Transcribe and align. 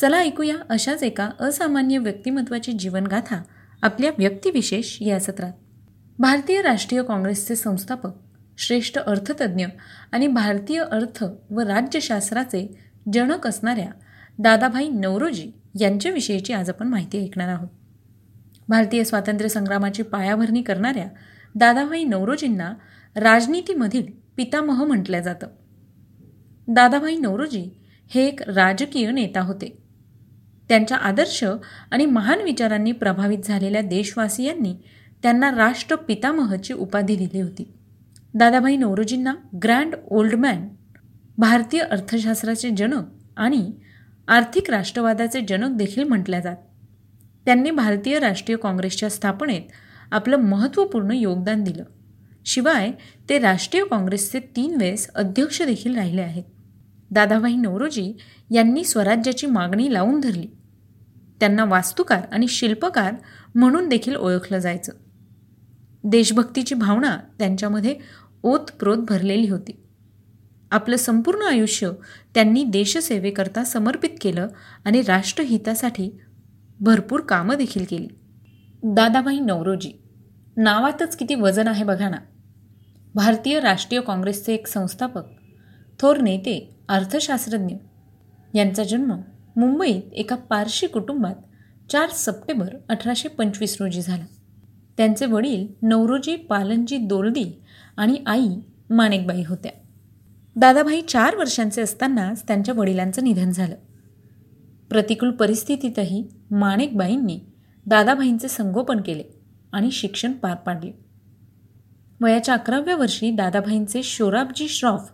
चला 0.00 0.16
ऐकूया 0.16 0.56
अशाच 0.68 1.02
एका 1.02 1.30
असामान्य 1.40 1.98
व्यक्तिमत्वाची 1.98 2.72
जीवनगाथा 2.72 3.42
आपल्या 3.82 4.10
व्यक्तिविशेष 4.18 4.98
या 5.00 5.20
सत्रात. 5.20 5.52
भारतीय 6.18 6.62
राष्ट्रीय 6.62 7.02
काँग्रेसचे 7.02 7.56
संस्थापक 7.56 8.10
श्रेष्ठ 8.58 8.98
अर्थतज्ज्ञ 8.98 9.66
आणि 10.12 10.26
भारतीय 10.26 10.80
अर्थ 10.80 11.24
व 11.50 11.60
राज्यशास्त्राचे 11.60 12.78
जनक 13.12 13.46
असणाऱ्या 13.46 13.88
दादाभाई 14.38 14.88
नवरोजी 14.88 15.50
यांच्याविषयीची 15.80 16.52
आज 16.52 16.68
आपण 16.68 16.88
माहिती 16.88 17.24
ऐकणार 17.24 17.48
आहोत. 17.48 17.68
भारतीय 18.68 19.04
स्वातंत्र्य 19.04 19.48
संग्रामाची 19.48 20.02
पायाभरणी 20.02 20.62
करणाऱ्या 20.62 21.06
दादाभाई 21.54 22.04
नवरोजींना 22.04 22.74
राजनीतीमधील 23.16 24.02
पितामह 24.36 24.84
म्हटलं 24.84 25.20
जातं. 25.20 25.46
दादाभाई 26.68 27.16
नवरोजी 27.16 27.70
हे 28.08 28.26
एक 28.26 28.42
राजकीय 28.42 29.10
नेता 29.10 29.40
होते. 29.40 29.87
त्यांच्या 30.68 30.96
आदर्श 30.96 31.44
आणि 31.90 32.06
महान 32.06 32.40
विचारांनी 32.40 32.92
प्रभावित 32.92 33.38
झालेल्या 33.44 33.82
देशवासियांनी 33.82 34.74
त्यांना 35.22 35.50
राष्ट्रपितामहची 35.50 36.72
उपाधी 36.72 37.16
दिली 37.16 37.40
होती. 37.40 37.72
दादाभाई 38.34 38.76
नवरोजींना 38.76 39.34
ग्रँड 39.62 39.94
ओल्डमॅन 40.10 40.68
भारतीय 41.38 41.80
अर्थशास्त्राचे 41.80 42.70
जनक 42.70 43.04
आणि 43.36 43.72
आर्थिक 44.28 44.70
राष्ट्रवादाचे 44.70 45.40
जनक 45.40 45.76
देखील 45.76 46.04
म्हटल्या 46.04 46.40
जात. 46.40 46.56
त्यांनी 47.44 47.70
भारतीय 47.70 48.18
राष्ट्रीय 48.18 48.58
काँग्रेसच्या 48.58 49.10
स्थापनेत 49.10 49.62
आपलं 50.10 50.36
महत्त्वपूर्ण 50.36 51.10
योगदान 51.10 51.64
दिलं. 51.64 51.84
शिवाय 52.44 52.92
ते 53.28 53.38
राष्ट्रीय 53.38 53.84
काँग्रेसचे 53.84 54.40
तीन 54.40 54.76
वेळेस 54.76 55.10
अध्यक्ष 55.14 55.62
देखील 55.62 55.96
राहिले 55.96 56.22
आहेत. 56.22 56.44
दादाभाई 57.10 57.56
नवरोजी 57.56 58.16
यांनी 58.50 58.84
स्वराज्याची 58.84 59.46
मागणी 59.46 59.92
लावून 59.92 60.20
धरली. 60.20 60.46
त्यांना 61.40 61.64
वास्तुकार 61.64 62.22
आणि 62.32 62.48
शिल्पकार 62.48 63.14
म्हणून 63.54 63.88
देखील 63.88 64.16
ओळखलं 64.16 64.58
जायचं. 64.58 64.92
देशभक्तीची 66.04 66.74
भावना 66.74 67.18
त्यांच्यामध्ये 67.38 67.96
ओतप्रोत 68.42 68.98
भरलेली 68.98 69.48
होती. 69.48 69.80
आपलं 70.70 70.96
संपूर्ण 70.96 71.42
आयुष्य 71.42 71.90
त्यांनी 72.34 72.64
देशसेवेकरता 72.64 73.64
समर्पित 73.64 74.10
केलं 74.20 74.48
आणि 74.84 75.02
राष्ट्रहितासाठी 75.02 76.10
भरपूर 76.80 77.20
कामं 77.20 77.56
देखील 77.56 77.84
केली. 77.90 78.08
दादाभाई 78.82 79.40
नवरोजी 79.40 79.92
नावातच 80.56 81.16
किती 81.16 81.34
वजन 81.34 81.68
आहे 81.68 81.84
बघा 81.84 82.08
ना. 82.08 82.16
भारतीय 83.14 83.60
राष्ट्रीय 83.60 84.00
काँग्रेसचे 84.00 84.54
एक 84.54 84.66
संस्थापक 84.66 85.22
थोर 86.00 86.16
नेते 86.16 86.76
अर्थशास्त्रज्ञ. 86.88 87.74
यांचा 88.54 88.84
जन्म 88.84 89.16
मुंबईत 89.56 90.12
एका 90.12 90.36
पारशी 90.36 90.86
कुटुंबात 90.86 91.34
चार 91.92 92.10
सप्टेंबर 92.10 92.74
अठराशे 92.88 93.28
पंचवीस 93.28 93.76
रोजी 93.80 94.02
झाला. 94.02 94.24
त्यांचे 94.96 95.26
वडील 95.26 95.66
नवरोजी 95.82 96.36
पालनजी 96.36 96.96
दोलदी 96.96 97.44
आणि 97.96 98.16
आई 98.26 98.48
माणेकबाई 98.90 99.42
होत्या. 99.48 99.72
दादाभाई 100.56 101.00
चार 101.00 101.36
वर्षांचे 101.36 101.82
असतानाच 101.82 102.42
त्यांच्या 102.42 102.74
वडिलांचं 102.78 103.24
निधन 103.24 103.50
झालं. 103.50 103.74
प्रतिकूल 104.90 105.30
परिस्थितीतही 105.30 106.28
माणेकबाईंनी 106.50 107.40
दादाभाईंचे 107.86 108.48
संगोपन 108.48 109.00
केले 109.00 109.24
आणि 109.72 109.90
शिक्षण 109.90 110.32
पार 110.32 110.54
पाडले. 110.54 110.90
वयाच्या 112.20 112.54
अकराव्या 112.54 112.96
वर्षी 112.96 113.30
दादाभाईंचे 113.30 114.02
शोराबजी 114.02 114.68
श्रॉफ 114.68 115.10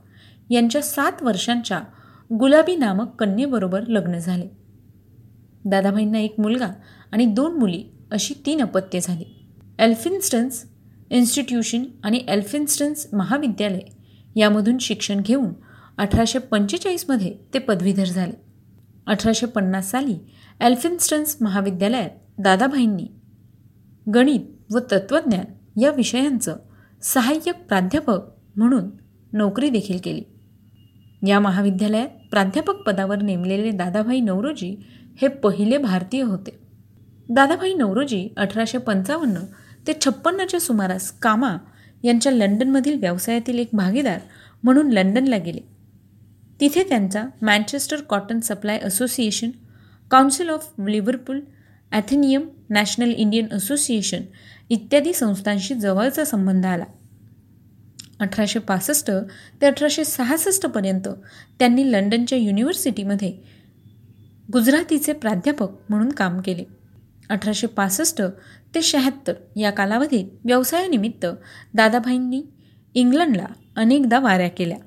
यांच्या 0.50 0.82
सात 0.82 1.22
वर्षांच्या 1.22 1.80
गुलाबी 2.38 2.76
नामक 2.76 3.14
कन्येबरोबर 3.18 3.86
लग्न 3.86 4.18
झाले. 4.18 4.48
दादाभाईंना 5.64 6.18
एक 6.18 6.34
मुलगा 6.38 6.68
आणि 7.12 7.26
दोन 7.26 7.58
मुली 7.58 7.84
अशी 8.10 8.34
तीन 8.46 8.62
अपत्ये 8.62 9.00
झाली. 9.00 9.48
एल्फिन्स्टन्स 9.78 10.64
इन्स्टिट्यूशन 11.10 11.84
आणि 12.04 12.24
एल्फिन्स्टन्स 12.28 13.06
महाविद्यालय 13.12 13.80
यामधून 14.36 14.78
शिक्षण 14.78 15.20
घेऊन 15.20 15.48
अठराशे 15.98 16.38
पंचेचाळीसमध्ये 16.38 17.34
ते 17.54 17.58
पदवीधर 17.58 18.04
झाले. 18.04 18.32
अठराशे 19.06 19.46
पन्नास 19.46 19.90
साली 19.90 20.16
एल्फिन्स्टन्स 20.60 21.36
महाविद्यालयात 21.40 22.10
दादाभाईंनी 22.38 23.06
गणित 24.14 24.74
व 24.74 24.78
तत्त्वज्ञान 24.78 25.80
या 25.80 25.90
विषयांचं 25.90 26.56
सहाय्यक 27.02 27.66
प्राध्यापक 27.68 28.20
म्हणून 28.56 28.90
नोकरी 29.32 29.70
देखील 29.70 29.98
केली. 30.04 30.22
या 31.26 31.40
महाविद्यालयात 31.40 32.08
प्राध्यापक 32.30 32.74
पदावर 32.74 33.22
नेमलेले 33.22 33.70
दादाभाई 33.70 34.20
नवरोजी 34.20 34.76
हे 35.20 35.28
पहिले 35.28 35.78
भारतीय 35.78 36.22
होते. 36.22 36.58
दादाभाई 37.28 37.74
नवरोजी 37.74 38.28
अठराशे 38.36 38.78
पंचावन्न 38.78 39.38
ते 39.86 39.92
छप्पन्नच्या 40.04 40.60
सुमारास 40.60 41.10
कामा 41.10 41.56
यांच्या 42.04 42.32
लंडनमधील 42.32 42.98
व्यवसायातील 43.00 43.58
एक 43.58 43.68
भागीदार 43.72 44.18
म्हणून 44.62 44.90
लंडनला 44.90 45.36
गेले. 45.36 45.60
तिथे 46.60 46.82
त्यांचा 46.82 47.24
Manchester 47.42 48.00
cotton 48.00 48.40
supply 48.40 48.78
association 48.78 49.50
council 50.10 50.48
of 50.48 50.72
Liverpool 50.88 51.40
Athenaeum 51.92 52.42
national 52.70 53.10
Indian 53.10 53.46
association 53.52 54.22
इत्यादी 54.70 55.12
संस्थांशी 55.12 55.74
जवळचा 55.74 56.24
संबंध 56.24 56.66
आला. 56.66 56.84
अठराशे 58.20 58.58
पासष्ट 58.58 59.10
ते 59.60 59.66
अठराशे 59.66 60.04
सहासष्टपर्यंत 60.04 61.08
त्यांनी 61.58 61.92
लंडनच्या 61.92 62.38
युनिव्हर्सिटीमध्ये 62.38 63.32
गुजरातीचे 64.52 65.12
प्राध्यापक 65.12 65.68
म्हणून 65.88 66.08
काम 66.08 66.40
केले. 66.40 66.64
अठराशे 67.30 67.66
पासष्ट 67.66 68.22
ते 68.74 68.82
शहात्तर 68.82 69.32
या 69.56 69.70
कालावधीत 69.70 70.24
व्यवसायानिमित्त 70.44 71.26
दादाभाईंनी 71.74 72.42
इंग्लंडला 72.94 73.46
अनेकदा 73.76 74.18
वाऱ्या 74.18 74.48
केल्या. 74.48 74.78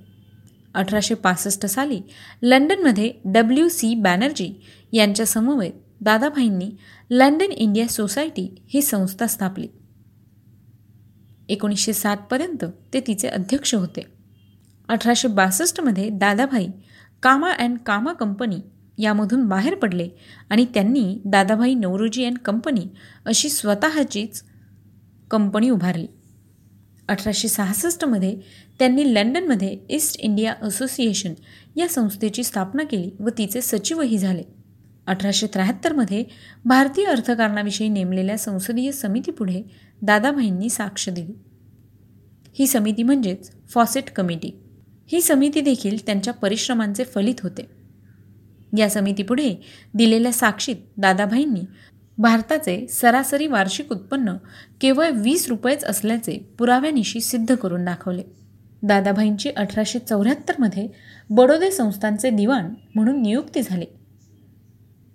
अठराशे 0.74 1.14
पासष्ट 1.14 1.66
साली 1.66 2.00
लंडनमध्ये 2.42 3.12
डब्ल्यू 3.26 3.70
सी 3.70 3.96
बॅनर्जी 3.96 4.62
यांच्या 4.94 5.26
समवेत 5.26 5.72
दादाभाईंनी 6.02 6.70
लंडन 7.09 7.52
इंडिया 7.52 7.88
सोसायटी 7.88 8.64
ही 8.68 8.82
संस्था 8.82 9.28
स्थापली. 9.28 9.68
एकोणीसशे 11.50 11.94
सातपर्यंत 11.94 12.66
ते 12.94 13.00
तिचे 13.00 13.28
अध्यक्ष 13.28 13.75
होते. 13.75 14.06
अठराशे 14.88 15.28
बासष्टमध्ये 15.28 16.09
दादाभाई 16.09 16.68
कामा 17.24 17.52
अँड 17.52 17.78
कामा 17.85 18.13
कंपनी 18.13 18.58
यामधून 18.97 19.47
बाहेर 19.47 19.75
पडले 19.75 20.09
आणि 20.50 20.66
त्यांनी 20.74 21.22
दादाभाई 21.25 21.74
नवरोजी 21.74 22.25
अँड 22.25 22.38
कंपनी 22.38 22.85
अशी 23.25 23.50
स्वतःचीच 23.50 24.44
कंपनी 25.31 25.69
उभारली. 25.69 26.08
अठराशे 27.08 27.47
सहासष्टमध्ये 27.47 28.35
त्यांनी 28.79 29.14
लंडनमध्ये 29.14 29.78
ईस्ट 29.90 30.19
इंडिया 30.19 30.53
असोसिएशन 30.62 31.34
या 31.75 31.88
संस्थेची 31.88 32.44
स्थापना 32.44 32.84
केली 32.84 33.12
व 33.19 33.29
तिचे 33.38 33.62
सचिवही 33.62 34.18
झाले. 34.18 34.44
अठराशे 35.07 35.47
त्र्याहत्तरमध्ये 35.47 36.23
भारतीय 36.66 37.05
अर्थकारणाविषयी 37.05 37.90
नेमलेल्या 37.90 38.37
संसदीय 38.37 38.91
समितीपुढे 38.91 39.61
दादाभाईंनी 40.02 40.70
साक्ष 40.70 41.09
दिली. 41.09 41.34
ही 42.59 42.67
समिती 42.67 43.03
म्हणजेच 43.03 43.52
फॉसेट 43.70 44.09
कमिटी. 44.09 44.59
ही 45.08 45.22
समिती 45.22 45.61
देखील 45.61 46.05
त्यांच्या 46.05 46.34
परिश्रमांचे 46.34 47.03
फलित 47.03 47.35
होते. 47.43 47.67
या 48.78 48.90
समितीपुढे 48.90 49.55
दिलेल्या 49.93 50.32
साक्षीत 50.32 50.76
दादाभाईंनी 50.97 51.61
भारताचे 52.17 52.87
सरासरी 52.87 53.47
वार्षिक 53.47 53.91
उत्पन्न 53.91 54.34
केवळ 54.82 55.09
वीस 55.09 55.47
रुपयेच 55.49 55.84
असल्याचे 55.84 56.55
पुराव्यानिशी 56.59 57.20
सिद्ध 57.20 57.55
करून 57.55 57.85
दाखवले. 57.85 58.23
दादाभाईंची 58.84 59.49
अठराशे 59.49 59.99
चौऱ्याहत्तरमध्ये 59.99 60.87
बडोदे 61.29 61.72
संस्थांचे 61.72 62.29
दिवाण 62.29 62.73
म्हणून 62.96 63.22
नियुक्ती 63.22 63.61
झाली. 63.61 63.85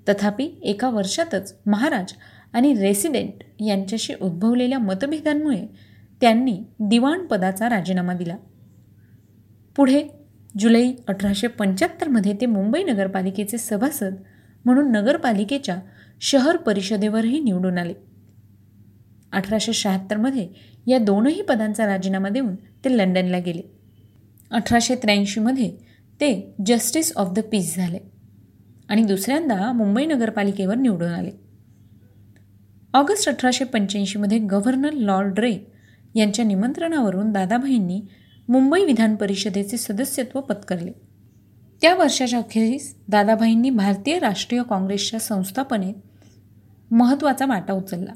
तथापि 0.09 0.49
एका 0.63 0.91
वर्षातच 0.91 1.55
महाराज 1.67 2.13
आणि 2.53 2.75
रेसिडेंट 2.75 3.45
यांच्याशी 3.61 4.15
उद्भवलेल्या 4.21 4.79
मतभेदांमुळे 4.79 5.67
त्यांनी 6.21 6.65
दिवाण 6.81 7.27
पदाचा 7.27 7.69
राजीनामा 7.69 8.15
दिला. 8.15 8.37
पुढे 9.77 10.09
जुलै 10.59 10.93
अठराशे 11.09 11.47
पंच्याहत्तरमध्ये 11.47 12.33
ते 12.41 12.47
मुंबई 12.47 12.83
नगरपालिकेचे 12.85 13.59
सभासद 13.59 14.15
म्हणून 14.65 14.93
नगरपालिकेच्या 14.93 15.77
शहर 16.21 16.57
परिषदेवरही 16.57 17.41
निवडून 17.41 17.79
आले. 17.79 17.95
अठराशे 19.33 19.73
शहात्तरमध्ये 19.73 20.49
या 20.87 20.99
दोनही 20.99 21.43
पदांचा 21.43 21.87
राजीनामा 21.87 22.29
देऊन 22.29 22.55
ते 22.55 22.97
लंडनला 22.99 23.39
गेले. 23.39 23.63
अठराशे 24.51 24.95
त्र्याऐंशीमध्ये 24.95 25.71
ते 26.21 26.55
जस्टिस 26.67 27.13
ऑफ 27.17 27.33
द 27.33 27.39
पीस 27.39 27.77
झाले. 27.77 27.99
आणि 28.93 29.03
दुसऱ्यांदा 29.03 29.73
मुंबई 29.73 30.07
नगरपालिकेवर 30.07 30.75
निवडून 30.75 31.09
आले. 31.09 31.31
ऑगस्ट 32.95 33.29
अठराशे 33.29 33.65
पंच्याऐंशीमध्ये 33.65 34.39
गव्हर्नर 34.39 34.93
लॉर्ड 34.93 35.39
रे 35.39 35.59
यांच्या 36.15 36.45
निमंत्रणावरून 36.45 37.33
दादाभाईंनी 37.33 38.03
मुंबई 38.49 38.85
विधान 38.85 39.17
परिषदेचे 39.17 39.77
सदस्यत्व 39.77 40.41
पत्करले. 40.41 40.93
त्या 41.83 41.95
वर्षाच्या 41.95 42.39
अखेरीस 42.39 42.97
दादाभाईंनी 43.09 43.71
भारतीय 43.71 44.19
राष्ट्रीय 44.19 44.63
काँग्रेसच्या 44.63 45.21
संस्थापनेत 45.21 45.95
महत्त्वाचा 46.93 47.47
वाटा 47.47 47.73
उचलला. 47.73 48.13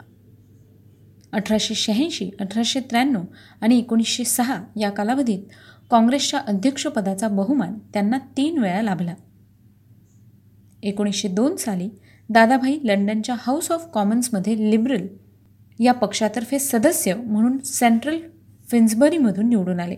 अठराशे 1.32 1.74
शहाऐंशी 1.74 2.30
अठराशे 2.40 2.80
त्र्याण्णव 2.80 3.22
आणि 3.60 3.78
एकोणीसशे 3.78 4.24
सहा 4.24 4.62
या 4.80 4.90
कालावधीत 4.90 5.42
काँग्रेसच्या 5.90 6.40
अध्यक्षपदाचा 6.40 7.28
बहुमान 7.28 7.74
त्यांना 7.92 8.18
तीन 8.18 8.58
वेळा 8.58 8.82
लाभला. 8.82 9.14
एकोणीसशे 10.82 11.28
दोन 11.28 11.56
साली 11.56 11.88
दादाभाई 12.28 12.78
लंडनच्या 12.84 13.34
हाऊस 13.38 13.70
ऑफ 13.72 13.86
कॉमन्समध्ये 13.92 14.70
लिबरल 14.70 15.06
या 15.80 15.92
पक्षातर्फे 15.92 16.58
सदस्य 16.58 17.14
म्हणून 17.14 17.58
सेंट्रल 17.58 18.18
फिन्सबरीमधून 18.70 19.48
निवडून 19.48 19.80
आले. 19.80 19.96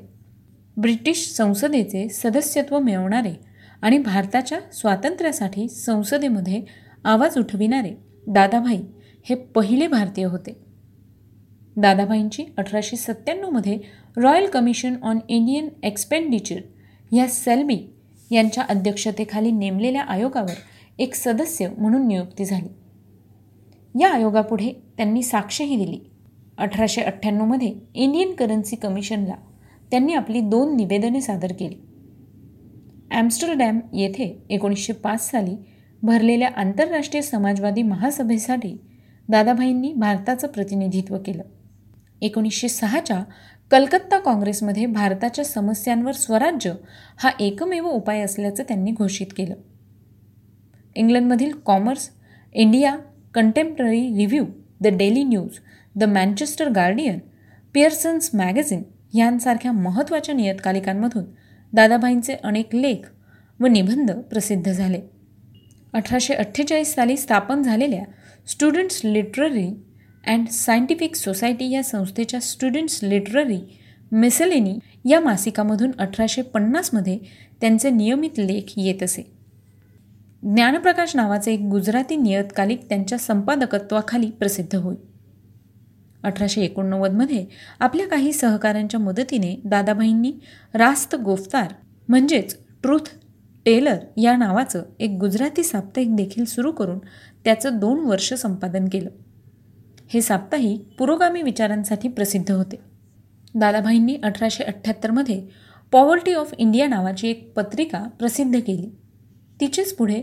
ब्रिटिश 0.76 1.32
संसदेचे 1.32 2.08
सदस्यत्व 2.08 2.78
मिळवणारे 2.78 3.34
आणि 3.82 3.98
भारताच्या 3.98 4.58
स्वातंत्र्यासाठी 4.72 5.68
संसदेमध्ये 5.68 6.62
आवाज 7.04 7.38
उठविणारे 7.38 7.94
दादाभाई 8.26 8.80
हे 9.28 9.34
पहिले 9.34 9.86
भारतीय 9.86 10.24
होते. 10.24 10.56
दादाभाईंची 11.76 12.44
अठराशे 12.58 12.96
सत्त्याण्णवमध्ये 12.96 13.78
royal 14.16 14.46
commission 14.46 14.94
on 15.02 15.18
Indian 15.28 15.68
expenditure 15.82 16.60
ह्या 17.12 17.26
सेल्बी 17.28 17.78
यांच्या 18.30 18.64
अध्यक्षतेखाली 18.68 19.50
नेमलेल्या 19.50 20.02
आयोगावर 20.02 20.54
एक 20.98 21.14
सदस्य 21.14 21.68
म्हणून 21.78 22.06
नियुक्ती 22.08 22.44
झाली. 22.44 22.68
या 24.00 24.12
आयोगापुढे 24.12 24.72
त्यांनी 24.96 25.22
साक्षही 25.22 25.76
दिली. 25.76 25.98
अठराशे 26.58 27.00
अठ्ठ्याण्णवमध्ये 27.00 27.74
इंडियन 27.94 28.34
करन्सी 28.34 28.76
कमिशनला 28.76 29.34
त्यांनी 29.90 30.14
आपली 30.14 30.40
दोन 30.40 30.76
निवेदने 30.76 31.20
सादर 31.20 31.52
केली. 31.52 31.74
ॲम्स्टरडॅम 33.10 33.80
येथे 33.92 34.42
एकोणीसशे 34.50 34.92
पाच 34.92 35.30
साली 35.30 35.56
भरलेल्या 36.02 36.48
आंतरराष्ट्रीय 36.56 37.22
समाजवादी 37.22 37.82
महासभेसाठी 37.82 38.76
दादाभाईंनी 39.28 39.92
भारताचं 39.92 40.46
प्रतिनिधित्व 40.46 41.18
केलं. 41.26 41.42
एकोणीसशे 42.22 42.68
सहाच्या 42.68 43.24
कलकत्ता 43.70 44.18
काँग्रेसमध्ये 44.18 44.86
भारताच्या 44.86 45.44
समस्यांवर 45.44 46.12
स्वराज्य 46.12 46.72
हा 47.18 47.30
एकमेव 47.40 47.86
उपाय 47.86 48.20
असल्याचं 48.20 48.62
त्यांनी 48.62 48.90
घोषित 48.90 49.26
केलं. 49.36 49.54
इंग्लंडमधील 50.94 51.52
commerce 51.52 52.10
India 52.52 52.96
contemporary 53.34 54.00
review 54.16 54.44
the 54.80 54.86
daily 54.86 55.24
news 55.24 55.58
the 55.94 56.04
Manchester 56.04 56.68
Guardian 56.68 57.18
Pearson's 57.74 58.30
magazine 58.34 58.82
यांसारख्या 59.14 59.72
महत्त्वाच्या 59.72 60.34
नियतकालिकांमधून 60.34 61.24
दादाभाईंचे 61.72 62.34
अनेक 62.34 62.74
लेख 62.74 63.06
व 63.60 63.66
निबंध 63.66 64.10
प्रसिद्ध 64.10 64.72
झाले. 64.72 65.00
अठराशे 65.92 66.34
अठ्ठेचाळीस 66.34 66.94
साली 66.94 67.16
स्थापन 67.16 67.62
झालेल्या 67.62 68.04
students 68.46 69.00
literary 69.04 69.68
and 70.28 70.48
scientific 70.48 71.14
society 71.16 71.70
या 71.70 71.82
संस्थेच्या 71.82 72.40
स्टुडंट्स 72.40 72.98
लिटररी 73.02 73.58
मिसलेनी 74.12 74.78
या 75.10 75.20
मासिकामधून 75.20 75.90
अठराशे 75.98 76.42
पन्नासमध्ये 76.42 77.18
त्यांचे 77.60 77.90
नियमित 77.90 78.38
लेख 78.38 78.72
येत 78.76 79.02
असे. 79.02 79.22
ज्ञानप्रकाश 80.42 81.16
नावाचे 81.16 81.52
एक 81.54 81.60
गुजराती 81.60 82.16
नियतकालिक 82.16 82.88
त्यांच्या 82.88 83.18
संपादकत्वाखाली 83.18 84.30
प्रसिद्ध 84.30 84.76
होईल 84.76 84.96
अठराशे 86.24 86.60
एकोणनव्वदमध्ये 86.60 87.44
आपल्या 87.80 88.06
काही 88.06 88.32
सहकाऱ्यांच्या 88.32 89.00
मदतीने 89.00 89.54
दादाभाईंनी 89.64 90.32
रास्त 90.74 91.16
गोफ्तार 91.16 91.72
म्हणजेच 92.08 92.56
ट्रूथ 92.82 93.08
टेलर 93.66 93.96
या 94.16 94.36
नावाचं 94.36 94.82
एक 95.00 95.10
गुजराती 95.10 95.64
साप्ताहिक 95.64 96.14
देखील 96.16 96.44
सुरू 96.44 96.72
करून 96.72 96.98
त्याचं 97.44 97.78
दोन 97.78 98.00
वर्ष 98.00 98.32
संपादन 98.34 98.88
केलं. 98.88 99.08
हे 100.10 100.20
साप्ताहिक 100.20 100.88
पुरोगामी 100.98 101.42
विचारांसाठी 101.42 102.08
प्रसिद्ध 102.08 102.50
होते. 102.50 102.76
दादाभाईंनी 103.54 104.16
अठराशे 104.22 104.64
अठ्ठ्याहत्तरमध्ये 104.64 105.42
पॉवर्टी 105.92 106.32
ऑफ 106.32 106.54
इंडिया 106.58 106.86
नावाची 106.88 107.28
एक 107.28 107.52
पत्रिका 107.56 108.08
प्रसिद्ध 108.18 108.56
केली. 108.56 108.90
तिचेच 109.60 109.94
पुढे 109.94 110.22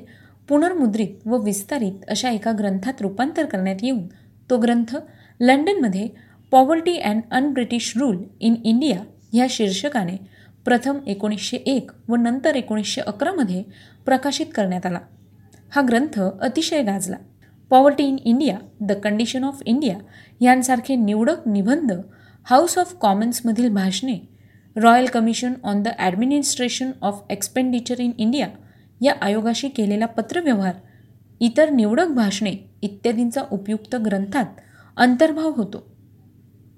पुनर्मुद्रित 0.49 1.27
व 1.27 1.37
विस्तारित 1.37 1.91
अशा 2.07 2.29
एका 2.29 2.51
ग्रंथात 2.51 3.01
रूपांतर 3.01 3.45
करण्यात 3.45 3.75
येऊन 3.83 4.07
तो 4.49 4.57
ग्रंथ 4.57 4.95
लंडनमध्ये 5.39 6.07
poverty 6.51 6.97
and 6.97 7.21
unBritish 7.31 7.93
rule 7.97 8.23
in 8.39 8.55
India 8.63 9.03
ह्या 9.33 9.47
शीर्षकाने 9.49 10.17
प्रथम 10.65 10.97
एकोणीसशे 11.07 11.57
एक 11.57 11.91
व 12.07 12.15
नंतर 12.15 12.55
एकोणीसशे 12.55 13.01
अकरामध्ये 13.01 13.63
प्रकाशित 14.05 14.45
करण्यात 14.55 14.85
आला. 14.85 14.99
हा 15.71 15.81
ग्रंथ 15.81 16.19
अतिशय 16.41 16.83
गाजला. 16.83 17.17
Poverty 17.71 18.03
in 18.03 18.17
India 18.25 18.57
the 18.81 18.91
condition 19.03 19.43
of 19.43 19.61
India 19.65 19.97
यांसारखे 20.41 20.95
निवडक 20.95 21.47
निबंध 21.47 21.91
हाऊस 22.43 22.77
ऑफ 22.77 22.93
कॉमन्समधील 23.01 23.69
भाषणे 23.69 24.19
royal 24.75 25.05
commission 25.05 25.53
on 25.63 25.81
the 25.83 25.87
administration 25.99 26.91
of 27.01 27.21
expenditure 27.29 27.99
in 27.99 28.11
India 28.17 28.47
या 29.01 29.13
आयोगाशी 29.21 29.67
केलेला 29.67 30.05
पत्रव्यवहार 30.05 30.73
इतर 31.39 31.69
निवडक 31.69 32.07
भाषणे 32.07 32.53
इत्यादींचा 32.81 33.41
उपयुक्त 33.51 33.95
ग्रंथात 33.95 34.45
अंतर्भाव 34.97 35.51
होतो. 35.55 35.83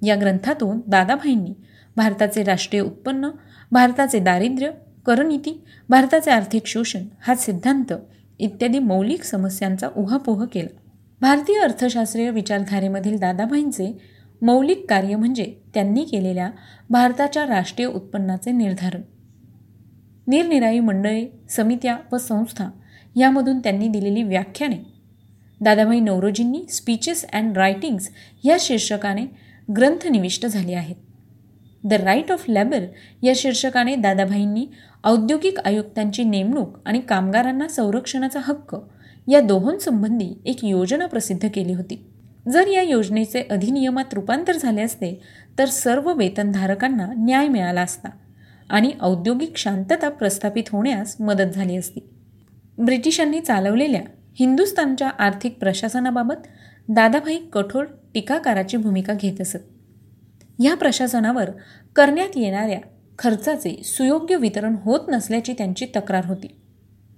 या 0.01 0.15
ग्रंथातून 0.15 0.79
दादाभाईंनी 0.87 1.53
भारताचे 1.95 2.43
राष्ट्रीय 2.43 2.81
उत्पन्न 2.81 3.29
भारताचे 3.71 4.19
दारिद्र्य 4.19 4.71
करनीती 5.05 5.63
भारताचे 5.89 6.31
आर्थिक 6.31 6.67
शोषण 6.67 7.03
हा 7.21 7.35
सिद्धांत 7.35 7.93
इत्यादी 8.39 8.79
मौलिक 8.79 9.23
समस्यांचा 9.23 9.89
उहापोह 9.97 10.45
केला. 10.45 10.77
भारतीय 11.21 11.59
अर्थशास्त्रीय 11.59 12.29
विचारधारेमधील 12.31 13.17
दादाभाईंचे 13.19 13.97
मौलिक 14.41 14.85
कार्य 14.89 15.15
म्हणजे 15.15 15.55
त्यांनी 15.73 16.03
केलेल्या 16.03 16.51
भारताच्या 16.89 17.45
राष्ट्रीय 17.45 17.87
उत्पन्नाचे 17.87 18.51
निर्धारण. 18.51 19.01
निरनिराळी 20.27 20.79
मंडळे 20.79 21.27
समित्या 21.49 21.97
व 22.11 22.17
संस्था 22.17 22.69
यामधून 23.15 23.59
त्यांनी 23.59 23.87
दिलेली 23.87 24.23
व्याख्याने. 24.23 24.77
दादाभाई 25.61 25.99
नवरोजींनी 25.99 26.65
स्पीचेस 26.69 27.25
अँड 27.33 27.57
रायटिंग्स 27.57 28.09
या 28.43 28.57
शीर्षकाने 28.59 29.25
ग्रंथनिविष्ट 29.77 30.45
झाले 30.45 30.73
आहेत. 30.73 30.95
द 31.83 31.93
राईट 31.93 32.31
ऑफ 32.31 32.45
लेबर 32.49 32.79
या 33.23 33.33
शीर्षकाने 33.35 33.95
दादाभाईंनी 33.95 34.67
औद्योगिक 35.03 35.59
आयुक्तांची 35.59 36.23
नेमणूक 36.23 36.77
आणि 36.85 36.99
कामगारांना 36.99 37.67
संरक्षणाचा 37.67 38.39
हक्क 38.43 38.75
या 39.27 39.39
दोहोंसंबंधी 39.39 40.41
एक 40.45 40.65
योजना 40.65 41.05
प्रसिद्ध 41.05 41.47
केली 41.53 41.73
होती. 41.73 42.05
जर 42.49 42.67
या 42.67 42.81
योजनेचे 42.81 43.43
अधिनियमात 43.51 44.13
रूपांतर 44.13 44.57
झाले 44.57 44.81
असते 44.81 45.21
तर 45.59 45.65
सर्व 45.65 46.13
वेतनधारकांना 46.13 47.07
न्याय 47.17 47.47
मिळाला 47.47 47.81
असता 47.81 48.09
आणि 48.69 48.91
औद्योगिक 49.01 49.57
शांतता 49.57 50.09
प्रस्थापित 50.09 50.63
होण्यास 50.71 51.15
मदत 51.19 51.53
झाली 51.53 51.77
असती. 51.77 51.99
ब्रिटिशांनी 52.77 53.39
चालवलेल्या 53.39 54.01
हिंदुस्थानच्या 54.39 55.09
आर्थिक 55.09 55.57
प्रशासनाबाबत 55.59 56.47
दादाभाई 56.89 57.37
कठोर 57.37 57.85
टीकाकाराची 58.13 58.77
भूमिका 58.77 59.13
घेत 59.13 59.41
असत. 59.41 59.59
ह्या 60.59 60.75
प्रशासनावर 60.75 61.49
करण्यात 61.95 62.29
येणाऱ्या 62.35 62.79
खर्चाचे 63.19 63.81
सुयोग्य 63.83 64.35
वितरण 64.35 64.75
होत 64.83 64.99
नसल्याची 65.07 65.53
त्यांची 65.53 65.85
तक्रार 65.95 66.25
होती. 66.25 66.47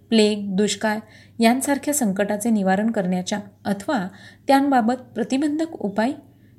प्लेग 0.10 0.56
दुष्काळ 0.56 1.00
यांसारख्या 1.40 1.94
संकटाचे 1.94 2.50
निवारण 2.50 2.92
करण्याच्या 2.92 3.40
अथवा 3.66 4.08
त्यांबाबत 4.48 4.94
प्रतिबंधक 4.94 5.72
उपाय 5.72 6.12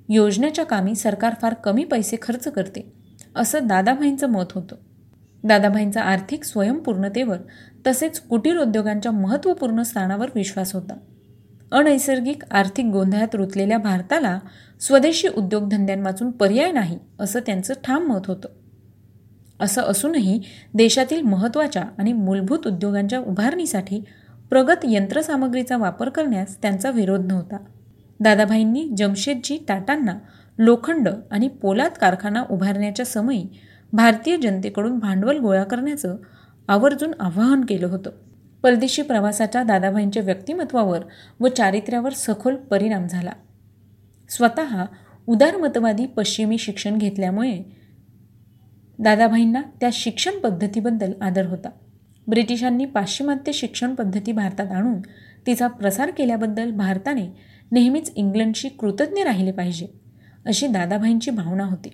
योजण्याच्या 0.09 0.65
कामी 0.65 0.95
सरकार 0.95 1.35
फार 1.43 1.55
कमी 1.55 1.85
पैसे 1.85 2.17
खर्च 2.23 2.49
करते 2.49 2.93
असं 3.37 3.67
दादाभाईंचं 3.67 4.27
मत 4.27 4.53
होतं. 4.53 4.77
दादाभाईंचा 5.45 6.01
आर्थिक 6.01 6.45
स्वयंपूर्णतेवर 6.45 7.39
तसेच 7.87 8.21
कुटीर 8.21 8.57
उद्योगांच्या 8.57 9.13
महत्त्वपूर्ण 9.13 9.83
स्थानावर 9.83 10.29
विश्वास 10.35 10.75
होता. 10.75 10.99
अनैसर्गिक 11.73 12.43
आर्थिक 12.51 12.87
गोंधळात 12.87 13.35
रुतलेल्या 13.35 13.79
भारताला 13.79 14.39
स्वदेशी 14.81 15.29
उद्योगधंद्यांवाचून 15.29 16.31
पर्याय 16.31 16.73
नाही 16.73 16.99
असं 17.21 17.41
त्यांचं 17.47 17.75
ठाम 17.85 18.03
मत 18.03 18.21
होतं. 18.27 18.49
असं 19.61 19.83
असूनही 19.83 20.41
देशातील 20.75 21.23
महत्त्वाच्या 21.23 21.83
आणि 21.99 22.13
मूलभूत 22.13 22.67
उद्योगांच्या 22.67 23.19
उभारणीसाठी 23.19 24.05
प्रगत 24.51 24.85
यंत्रसामग्रीचा 24.85 25.77
वापर 25.77 26.09
करण्यास 26.09 26.57
त्यांचा 26.63 26.91
विरोध 26.91 27.27
नव्हता. 27.27 27.57
दादाभाईंनी 28.21 28.89
जमशेदजी 28.97 29.65
टाटांना 29.69 30.19
लोखंड 30.59 31.09
आणि 31.31 31.49
पोलाद 31.49 31.93
कारखाना 31.93 32.45
उभारण्याच्या 32.51 33.07
समयी 33.07 33.47
भारतीय 33.93 34.37
जनतेकडून 34.37 34.99
भांडवल 34.99 35.39
गोळा 35.39 35.65
करण्याचं 35.65 36.17
आवर्जून 36.69 37.11
आवाहन 37.21 37.61
केलं 37.61 37.87
होतं. 37.87 38.11
परदेशी 38.63 39.03
प्रवासाच्या 39.03 39.63
दादाभाईंच्या 39.63 40.23
व्यक्तिमत्वावर 40.23 41.01
व 41.41 41.49
चारित्र्यावर 41.49 42.13
सखोल 42.13 42.57
परिणाम 42.57 43.07
झाला. 43.07 43.33
स्वतः 44.29 44.85
उदारमतवादी 45.27 46.07
पश्चिमी 46.07 46.59
शिक्षण 46.59 46.99
घेतल्यामुळे 46.99 47.63
दादाभाईंना 48.99 49.63
त्या 49.81 49.89
शिक्षण 49.93 50.39
पद्धतीबद्दल 50.39 51.13
आदर 51.21 51.47
होता. 51.47 51.69
ब्रिटिशांनी 52.29 52.85
पाश्चिमात्य 52.85 53.53
शिक्षण 53.53 53.95
पद्धती 53.95 54.33
भारतात 54.33 54.71
आणून 54.71 55.01
तिचा 55.47 55.69
प्रसार 55.69 56.11
केल्याबद्दल 56.11 56.71
भारताने 56.71 57.27
नेहमीच 57.73 58.13
इंग्लंडशी 58.17 58.69
कृतज्ञ 58.69 59.23
राहिले 59.23 59.53
पाहिजे 59.53 59.87
अशी 60.47 60.67
दादाभाईंची 60.67 61.31
भावना 61.31 61.65
होती. 61.65 61.89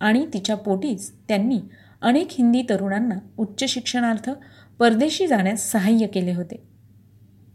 आणि 0.00 0.26
तिच्या 0.34 0.56
पोटीच 0.56 1.12
त्यांनी 1.28 1.60
अनेक 2.02 2.28
हिंदी 2.30 2.62
तरुणांना 2.62 3.14
उच्च 3.36 3.64
शिक्षणार्थ 3.64 4.30
परदेशी 4.78 5.26
जाण्यास 5.26 5.70
सहाय्य 5.72 6.06
केले 6.06 6.32
होते. 6.32 6.62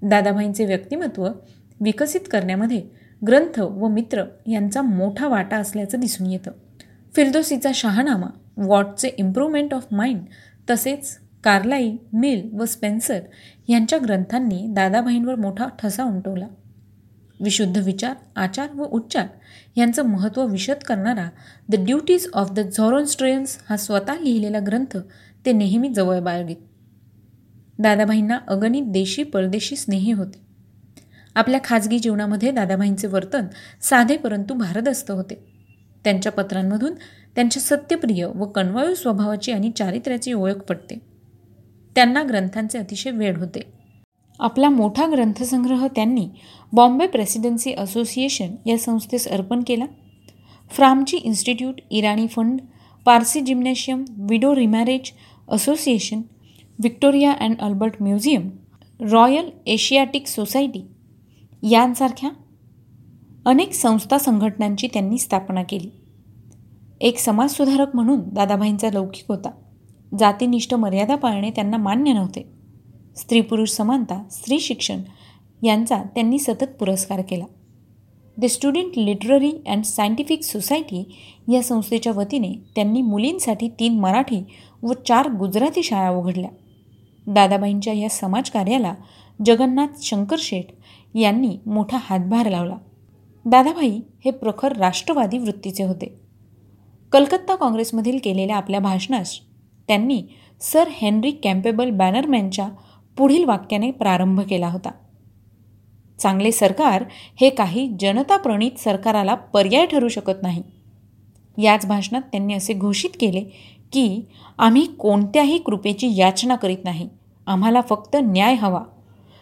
दादाभाईंचे 0.01 0.65
व्यक्तिमत्व 0.65 1.27
विकसित 1.81 2.19
करण्यामध्ये 2.31 2.81
ग्रंथ 3.27 3.59
व 3.59 3.87
मित्र 3.87 4.23
यांचा 4.47 4.81
मोठा 4.81 5.27
वाटा 5.27 5.57
असल्याचं 5.57 5.99
दिसून 5.99 6.27
येतं. 6.27 6.51
फिरदोसीचा 7.15 7.71
शहानामा 7.73 8.27
वॉटचे 8.57 9.07
इम्प्रूव्हमेंट 9.07 9.73
ऑफ 9.73 9.87
माइंड 9.91 10.21
तसेच 10.69 11.17
कार्लाई 11.43 11.97
मिल 12.13 12.49
व 12.53 12.65
स्पेन्सर 12.65 13.19
यांच्या 13.67 13.99
ग्रंथांनी 13.99 14.65
दादाभाईंवर 14.67 15.35
मोठा 15.35 15.67
ठसा 15.79 16.03
उमटवला. 16.03 16.47
विशुद्ध 17.39 17.77
विचार 17.77 18.13
आचार 18.35 18.67
व 18.75 18.83
उच्चार 18.83 19.27
यांचं 19.75 20.03
महत्त्व 20.03 20.45
विशद 20.45 20.83
करणारा 20.85 21.29
the 21.69 21.75
duties 21.75 22.27
of 22.33 22.51
the 22.51 22.59
Zoroastrians 22.59 23.57
हा 23.69 23.77
स्वतः 23.77 24.13
लिहिलेला 24.13 24.59
ग्रंथ 24.59 24.97
ते 25.45 25.51
नेहमी 25.51 25.89
जवळ 25.89 26.19
बाळगीत 26.19 26.55
दादाभाईंना 27.79 28.37
अगणित 28.47 28.83
देशी 28.83 29.23
परदेशी 29.23 29.75
स्नेही 29.75 30.11
होते. 30.11 30.39
आपल्या 31.35 31.59
खाजगी 31.63 31.99
जीवनामध्ये 31.99 32.51
दादाभाईंचे 32.51 33.07
वर्तन 33.07 33.45
साधे 33.81 34.17
परंतु 34.17 34.53
भारदस्त 34.53 35.11
होते. 35.11 35.35
त्यांच्या 36.05 36.31
पत्रांमधून 36.31 36.93
त्यांच्या 37.35 37.61
सत्यप्रिय 37.61 38.25
व 38.25 38.45
कणवाळू 38.45 38.93
स्वभावाची 38.93 39.51
आणि 39.51 39.71
चारित्र्याची 39.71 40.33
ओळख 40.33 40.61
पडते 40.69 40.97
त्यांना 41.95 42.23
ग्रंथांचे 42.23 42.77
अतिशय 42.77 43.11
वेळ 43.11 43.37
होते. 43.37 43.61
आपला 44.39 44.69
मोठा 44.69 45.05
ग्रंथसंग्रह 45.11 45.87
त्यांनी 45.87 46.27
बॉम्बे 46.73 47.07
प्रेसिडेन्सी 47.07 47.73
असोसिएशन 47.73 48.55
या 48.65 48.77
संस्थेस 48.77 49.27
अर्पण 49.27 49.63
केला. 49.67 49.85
Framji 50.71 51.17
institute 51.17 51.81
Irani 51.91 52.27
fund 52.27 52.59
Parsi 53.05 53.41
gymnasium 53.41 54.03
widow 54.29 54.55
remarriage 54.55 55.11
association 55.49 56.21
Victoria 56.79 57.31
and 57.31 57.59
Albert 57.59 57.93
museum 58.01 58.49
royal 59.01 59.49
Asiatic 59.65 60.27
society 60.27 60.87
यांसारख्या 61.63 62.29
अनेक 63.45 63.73
संस्था 63.73 64.17
संघटनांची 64.17 64.87
त्यांनी 64.87 65.17
स्थापना 65.17 65.63
केली. 65.63 65.89
एक 67.01 67.17
समाजसुधारक 67.17 67.95
म्हणून 67.95 68.19
दादाभाईंचा 68.33 68.89
लौकिक 68.89 69.25
होता. 69.29 69.49
जातीनिष्ठ 70.19 70.73
मर्यादा 70.73 71.15
पाळणे 71.15 71.49
त्यांना 71.49 71.77
मान्य 71.77 72.13
नव्हते. 72.13 72.47
स्त्री 73.15 73.41
पुरुष 73.41 73.69
समानता 73.69 74.23
स्त्री 74.31 74.59
शिक्षण 74.59 75.01
यांचा 75.63 76.03
त्यांनी 76.03 76.39
सतत 76.39 76.65
पुरस्कार 76.79 77.21
केला. 77.21 77.45
The 78.37 78.45
student 78.45 78.97
literary 78.97 79.51
and 79.67 79.83
scientific 79.83 80.43
society 80.43 81.15
या 81.51 81.63
संस्थेच्या 81.63 82.13
वतीने 82.13 82.53
त्यांनी 82.75 83.01
मुलींसाठी 83.01 83.69
तीन 83.79 83.99
मराठी 83.99 84.43
व 84.83 84.93
चार 85.07 85.29
गुजराती 85.29 85.83
शाळा 85.83 86.09
उघडल्या. 86.09 86.49
दादाबाईंच्या 87.27 87.93
या 87.93 88.09
समाजकार्याला 88.09 88.93
जगन्नाथ 89.45 89.87
शंकर 90.01 90.35
शेठ 90.39 90.65
यांनी 91.17 91.57
मोठा 91.65 91.97
हातभार 92.01 92.49
लावला. 92.49 92.77
दादाभाई 93.45 93.99
हे 94.25 94.31
प्रखर 94.31 94.75
राष्ट्रवादी 94.75 95.37
वृत्तीचे 95.37 95.83
होते. 95.83 96.19
कलकत्ता 97.11 97.55
काँग्रेसमधील 97.55 98.19
केलेल्या 98.23 98.55
आपल्या 98.55 98.79
भाषणास 98.79 99.39
त्यांनी 99.87 100.23
सर 100.61 100.87
हेनरी 100.91 101.31
कॅम्पेबल 101.31 101.89
बॅनरमॅनच्या 101.89 102.69
पुढील 103.17 103.43
वाक्याने 103.43 103.91
प्रारंभ 103.91 104.41
केला 104.41 104.67
होता. 104.67 104.91
चांगले 106.19 106.51
सरकार 106.51 107.03
हे 107.41 107.49
काही 107.49 107.91
जनताप्रणीत 107.99 108.79
सरकाराला 108.79 109.35
पर्याय 109.35 109.85
ठरू 109.85 110.07
शकत 110.07 110.43
नाही. 110.43 110.63
याच 111.57 111.85
भाषणात 111.85 112.21
त्यांनी 112.21 112.53
असे 112.53 112.73
घोषित 112.73 113.09
केले 113.19 113.41
की 113.93 114.25
आम्ही 114.57 114.85
कोणत्याही 114.85 115.57
कृपेची 115.57 116.17
याचना 116.17 116.55
करीत 116.55 116.77
नाही. 116.83 117.09
आम्हाला 117.47 117.81
फक्त 117.81 118.17
न्याय 118.21 118.53
हवा. 118.53 118.83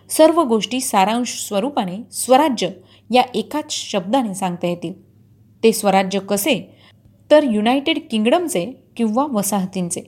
सर्व 0.09 0.43
गोष्टी 0.43 0.81
सारांश 0.81 1.45
स्वरूपाने 1.47 1.97
स्वराज्य 2.11 2.69
या 3.11 3.23
एकाच 3.35 3.71
शब्दाने 3.71 4.35
सांगता 4.35 4.67
येतील. 4.67 4.93
ते 5.63 5.71
स्वराज्य 5.71 6.19
कसे? 6.19 6.77
तर 7.31 7.43
युनायटेड 7.43 7.99
किंगडमचे 8.11 8.83
किंवा 8.97 9.25
वसाहतींचे. 9.25 10.01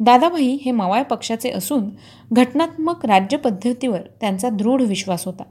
दादाभाई 0.00 0.58
हे 0.64 0.70
मावाळ्या 0.70 1.04
पक्षाचे 1.04 1.50
असून 1.50 1.90
घटनात्मक 2.32 3.06
राज्यपद्धतीवर 3.06 4.00
त्यांचा 4.20 4.48
दृढ 4.48 4.82
विश्वास 4.82 5.24
होता. 5.24 5.42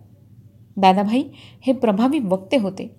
दादाभाई 0.77 1.23
हे 1.61 1.73
प्रभावी 1.73 2.19
वक्ते 2.19 2.57
होते. 2.57 2.95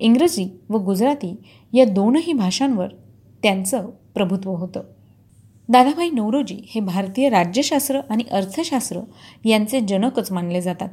इंग्रजी 0.00 0.60
व 0.68 0.78
गुजराती 0.78 1.36
या 1.72 1.84
दोनही 1.84 2.32
भाषांवर 2.32 2.88
त्यांचं 3.42 3.90
प्रभुत्व 4.14 4.50
होतं. 4.50 4.82
दादाभाई 5.70 6.10
नौरोजी 6.10 6.56
हे 6.68 6.80
भारतीय 6.80 7.28
राज्यशास्त्र 7.28 8.00
आणि 8.10 8.24
अर्थशास्त्र 8.30 9.00
यांचे 9.44 9.80
जनकच 9.80 10.32
मानले 10.32 10.60
जातात. 10.60 10.88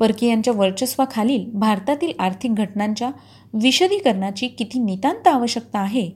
परकीयांच्या 0.00 0.54
वर्चस्वाखालील 0.54 1.50
भारतातील 1.54 2.12
आर्थिक 2.18 2.54
घटनांच्या 2.54 3.10
विशदीकरणाची 3.54 4.48
किती 4.48 4.78
नितांत 4.78 5.28
आवश्यकता 5.28 5.78
आहे 5.78 6.10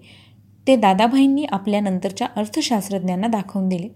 ते 0.67 0.77
दादाभाईंनी 0.77 1.45
आपल्या 1.45 1.81
नंतरच्या 1.81 2.29
अर्थशास्त्रज्ञांना 2.37 3.27
दाखवून 3.27 3.69
दिले. 3.69 3.89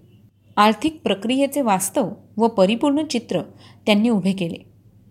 आर्थिक 0.57 1.01
प्रक्रियेचे 1.05 1.61
वास्तव 1.61 2.09
व 2.37 2.49
परिपूर्ण 2.49 3.05
चित्र 3.05 3.43
त्यांनी 3.87 4.09
उभे 4.09 4.33
केले. 4.33 4.57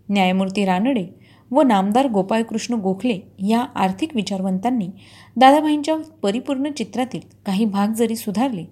न्यायमूर्ती 0.08 0.64
रानडे 0.64 1.21
व 1.52 1.62
नामदार 1.62 2.06
गोपाळकृष्ण 2.06 2.74
गोखले 2.74 3.18
या 3.38 3.60
आर्थिक 3.74 4.14
विचारवंतांनी 4.14 4.88
दादाभाईंच्या 5.36 5.96
परिपूर्ण 6.22 6.70
चित्रातील 6.70 7.20
काही 7.46 7.64
भाग 7.64 7.92
जरी 7.92 8.16
सुधारले 8.16 8.64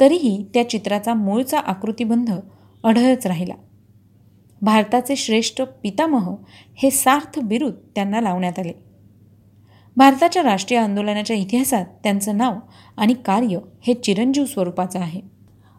तरीही 0.00 0.46
त्या 0.54 0.68
चित्राचा 0.70 1.14
मूळचा 1.14 1.58
आकृतीबंध 1.58 2.30
अढळच 2.84 3.26
राहिला. 3.26 3.54
भारताचे 4.62 5.16
श्रेष्ठ 5.16 5.62
पितामह 5.82 6.34
हे 6.74 6.90
सार्थ 6.90 7.40
बिरुद 7.40 7.72
त्यांना 7.94 8.20
लावण्यात 8.20 8.58
आले. 8.58 8.72
भारताच्या 9.96 10.42
राष्ट्रीय 10.42 10.80
आंदोलनाच्या 10.80 11.36
इतिहासात 11.36 11.84
त्यांचं 12.04 12.36
नाव 12.36 12.54
आणि 12.96 13.14
कार्य 13.14 13.58
हे 13.82 13.94
चिरंजीव 13.94 14.44
स्वरूपाचं 14.44 14.98
आहे. 14.98 15.20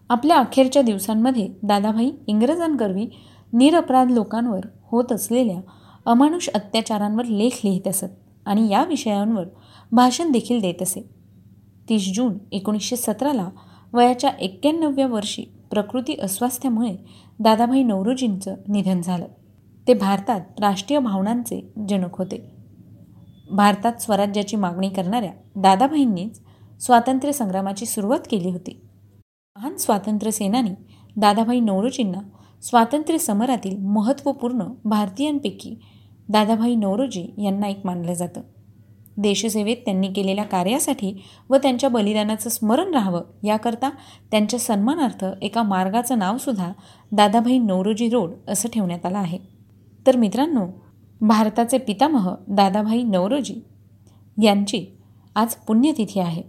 आपल्या 0.09 0.37
अखेरच्या 0.37 0.81
दिवसांमध्ये 0.81 1.47
दादाभाई 1.63 2.11
इंग्रजांकरवी 2.27 3.05
निरपराध 3.53 4.11
लोकांवर 4.11 4.61
होत 4.83 5.11
असलेल्या 5.11 5.59
अमानुष 6.05 6.49
अत्याचारांवर 6.49 7.25
लेख 7.25 7.59
लिहित 7.63 7.87
असत 7.87 8.13
आणि 8.45 8.69
या 8.69 8.83
विषयांवर 8.83 9.43
भाषण 9.91 10.31
देखील 10.31 10.61
देत 10.61 10.81
असे. 10.81 11.09
तीस 11.89 12.13
जून 12.13 12.37
एकोणीसशे 12.51 12.95
सतराला 12.95 13.49
वयाच्या 13.93 14.29
एक्क्याण्णव्या 14.29 15.07
वर्षी 15.07 15.43
प्रकृती 15.71 16.15
अस्वास्थ्यामुळे 16.21 16.95
दादाभाई 17.39 17.83
नवरोजींचं 17.83 18.55
निधन 18.67 19.01
झालं. 19.01 19.25
ते 19.87 19.93
भारतात 19.93 20.41
राष्ट्रीय 20.59 20.99
भावनांचे 20.99 21.73
जनक 21.89 22.17
होते. 22.17 22.51
भारतात 23.51 23.93
स्वराज्याची 23.93 24.55
मागणी 24.55 24.89
करणाऱ्या 24.89 25.31
दादाभाईंनीच 25.55 26.39
स्वातंत्र्य 26.79 27.31
संग्रामाची 27.31 27.85
सुरुवात 27.85 28.19
केली 28.31 28.49
होती. 28.49 28.81
महान 29.55 29.75
स्वातंत्र्य 29.75 30.31
सेनानी 30.31 30.71
दादाभाई 31.17 31.59
नवरोजींना 31.59 32.19
स्वातंत्र्य 32.61 33.17
समरातील 33.17 33.77
महत्त्वपूर्ण 33.77 34.63
भारतीयांपैकी 34.85 35.75
दादाभाई 36.29 36.75
नौरोजी 36.75 37.33
यांना 37.43 37.67
एक 37.67 37.79
मानलं 37.83 38.13
जातं. 38.13 38.41
देशसेवेत 39.17 39.77
त्यांनी 39.85 40.07
केलेल्या 40.07 40.43
कार्यासाठी 40.43 41.23
व 41.49 41.55
त्यांच्या 41.55 41.89
बलिदानाचं 41.89 42.49
स्मरण 42.49 42.93
राहावं 42.93 43.21
याकरता 43.43 43.89
त्यांच्या 44.31 44.59
सन्मानार्थ 44.59 45.25
एका 45.41 45.63
मार्गाचं 45.63 46.19
नावसुद्धा 46.19 46.71
दादाभाई 47.11 47.57
नौरोजी 47.57 48.09
रोड 48.09 48.31
असं 48.47 48.69
ठेवण्यात 48.69 49.05
आलं 49.05 49.17
आहे. 49.17 49.39
तर 50.07 50.17
मित्रांनो 50.17 50.67
भारताचे 51.21 51.77
पितामह 51.77 52.35
दादाभाई 52.47 53.03
नवरोजी 53.03 53.55
यांची 54.43 54.85
आज 55.35 55.55
पुण्यतिथी 55.55 56.19
आहे. 56.19 56.43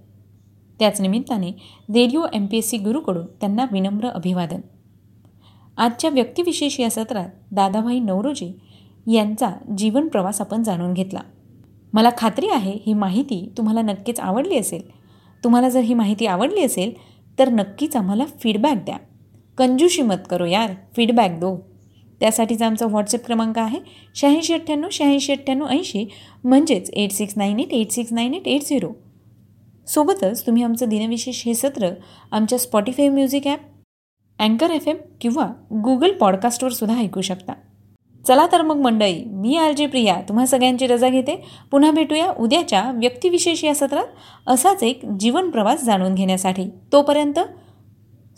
त्याच 0.78 1.00
निमित्ताने 1.00 1.50
radio 1.94 2.22
M 2.32 2.46
P 2.46 2.58
S 2.58 2.70
C 2.70 2.76
गुरूकडून 2.76 3.26
त्यांना 3.26 3.66
विनम्र 3.72 4.08
अभिवादन. 4.08 4.60
आजच्या 5.76 6.10
व्यक्तिविशेष 6.10 6.80
या 6.80 6.90
सत्रात 6.90 7.28
दादाभाई 7.50 8.00
नवरोजी 8.00 8.52
यांचा 9.06 9.50
जीवन 9.78 10.08
प्रवास 10.08 10.40
आपण 10.40 10.62
जाणून 10.62 10.92
घेतला. 10.92 11.20
मला 11.92 12.10
खात्री 12.18 12.48
आहे 12.48 12.78
ही 12.86 12.92
माहिती 12.92 13.52
तुम्हाला 13.56 13.82
नक्कीच 13.82 14.20
आवडली 14.20 14.58
असेल. 14.58 14.82
तुम्हाला 15.44 15.68
जर 15.68 15.80
ही 15.80 15.94
माहिती 15.94 16.26
आवडली 16.26 16.64
असेल 16.64 16.92
तर 17.38 17.48
नक्कीच 17.48 17.96
आम्हाला 17.96 18.24
फीडबॅक 18.40 18.84
द्या. 18.84 18.96
कंजूशी 19.58 20.02
मत 20.02 20.26
करो 20.30 20.44
यार 20.44 20.74
फीडबॅक 20.96 21.38
दो. 21.40 21.56
त्यासाठीचा 22.20 22.66
आमचा 22.66 22.86
व्हॉट्सअप 22.86 23.24
क्रमांक 23.26 23.58
आहे 23.58 23.78
शहाऐंशी 24.14 24.54
अठ्ठ्याण्णव 24.54 24.88
शहाऐंशी 24.92 25.32
अठ्ठ्याण्णव 25.32 25.66
ऐंशी 25.66 26.04
म्हणजेच 26.44 26.90
eight 26.90 27.12
six 27.12 27.34
nine 27.36 27.60
eight 27.60 27.72
eight 27.72 27.90
six 27.90 28.12
nine 28.12 28.34
eight 28.34 28.48
eight 28.48 28.62
zero 28.62 28.92
सोबतच 29.86 30.46
तुम्ही 30.46 30.62
आमचं 30.62 30.88
दिनविशेष 30.88 31.42
हे 31.46 31.54
सत्र 31.54 31.90
आमच्या 32.32 32.58
स्पॉटीफाय 32.58 33.08
म्युझिक 33.08 33.46
ॲप 33.46 33.60
अँकर 34.38 34.70
एफ 34.70 34.88
एम 34.88 34.96
किंवा 35.20 35.46
गुगल 35.72 36.12
पॉडकास्टवर 36.12 36.70
सुद्धा 36.70 36.96
ऐकू 36.98 37.20
शकता. 37.20 37.52
चला 38.28 38.46
तर 38.52 38.62
मग 38.62 38.76
मंडळी 38.76 39.24
मी 39.24 39.56
आर 39.56 39.72
जे 39.72 39.86
प्रिया 39.86 40.20
तुम्हा 40.28 40.46
सगळ्यांची 40.46 40.86
रजा 40.86 41.08
घेते. 41.08 41.44
पुन्हा 41.70 41.90
भेटूया 41.90 42.32
उद्याच्या 42.38 42.90
व्यक्तिविशेष 42.94 43.64
या 43.64 43.74
सत्रात. 43.74 44.06
असाच 44.46 44.82
एक 44.82 45.04
जीवन 45.20 45.50
प्रवास 45.50 45.84
जाणून 45.84 46.14
घेण्यासाठी. 46.14 46.64
तोपर्यंत 46.92 47.38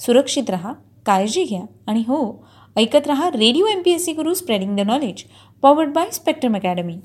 सुरक्षित 0.00 0.50
रहा 0.50 0.72
काळजी 1.06 1.44
घ्या 1.44 1.60
आणि 1.86 2.00
हो 2.00 2.46
ऐकत 2.76 3.06
रहा 3.06 3.28
radio 3.30 3.66
M 3.66 3.82
P 3.82 3.90
S 3.90 4.04
C 4.04 4.12
Guru 4.12 4.34
spreading 4.34 4.76
the 4.76 4.80
knowledge 4.80 5.22
powered 5.62 5.92
by 5.92 6.10
spectrum 6.10 6.56
academy 6.56 6.94